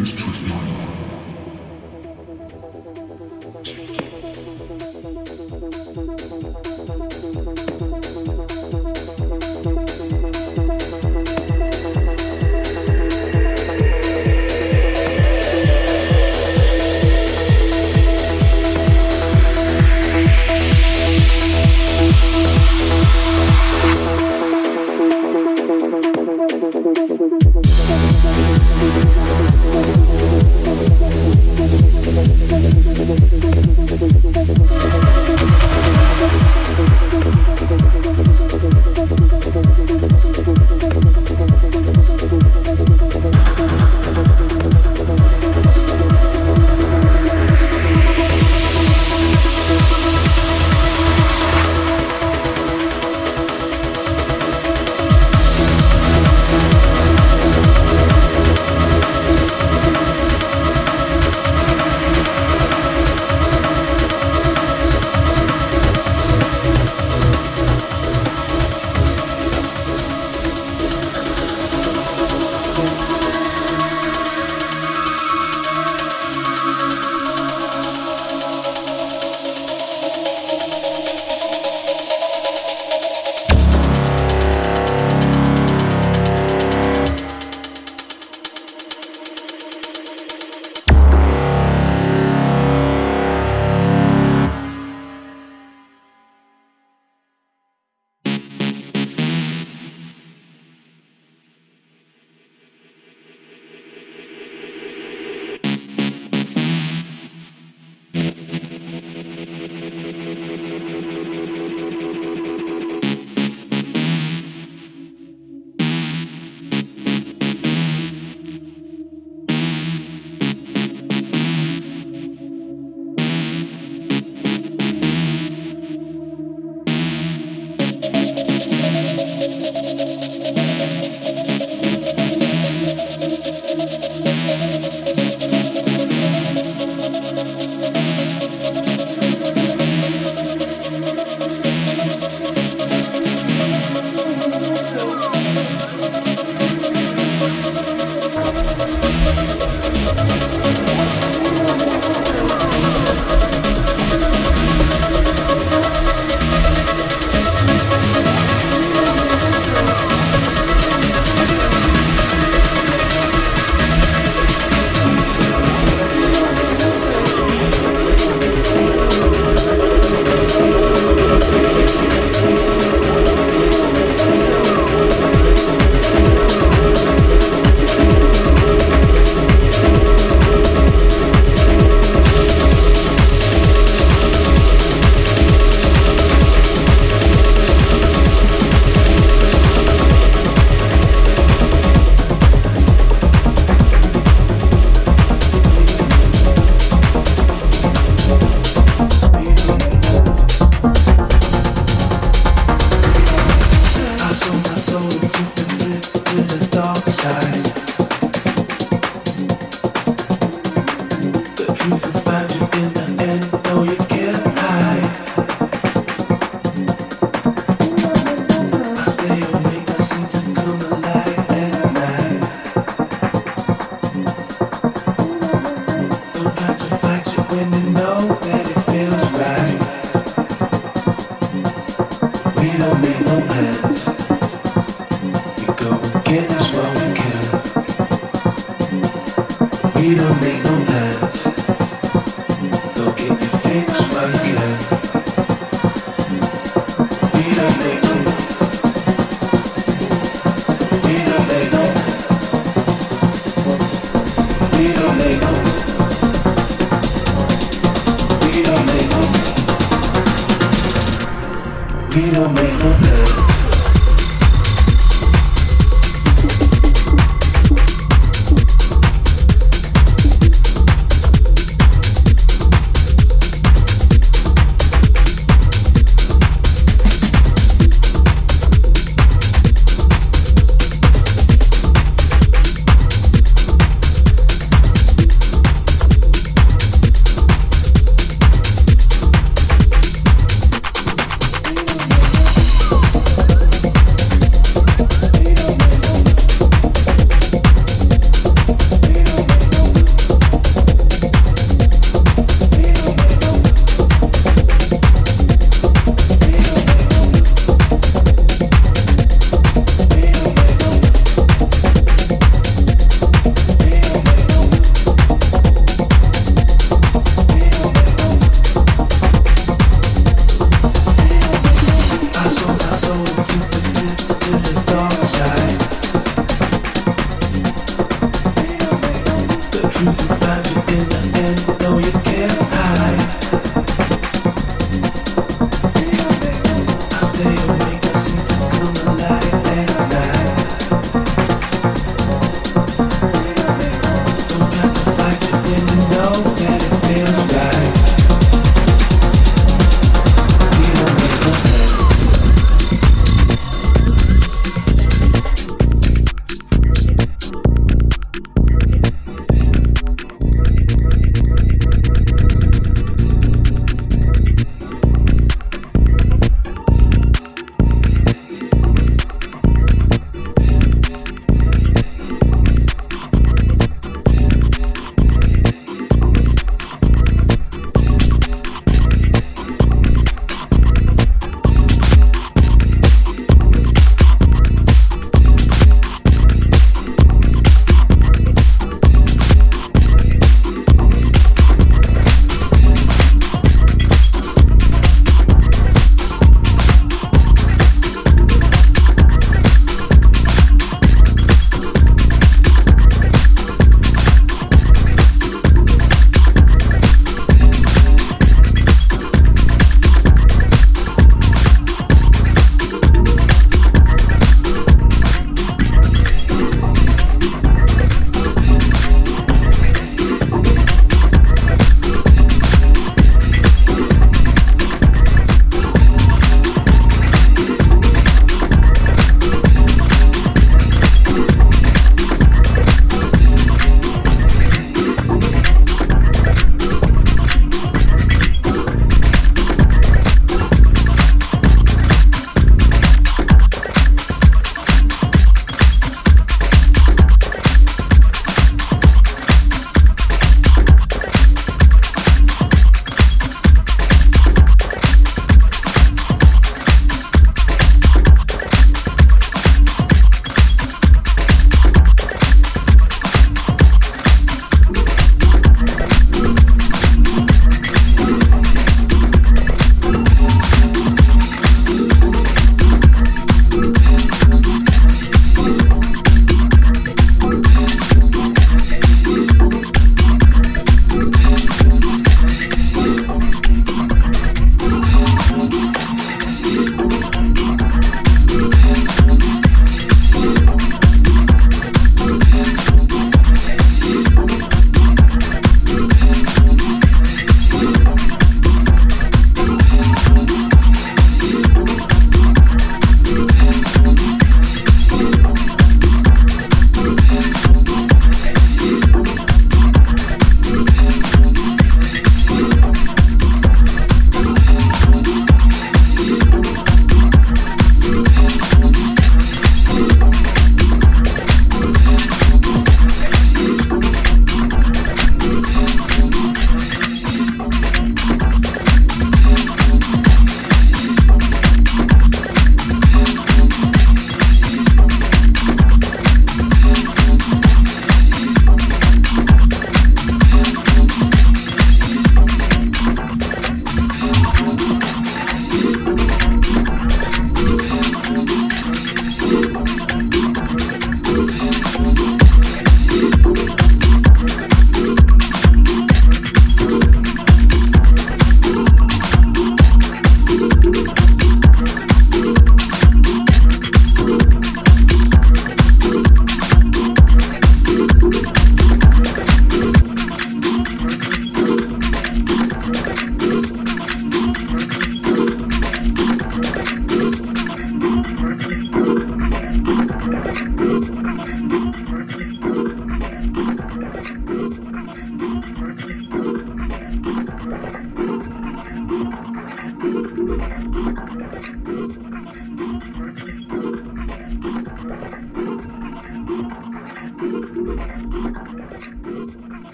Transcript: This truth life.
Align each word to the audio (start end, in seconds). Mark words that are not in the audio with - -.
This 0.00 0.14
truth 0.14 0.42
life. 0.48 1.09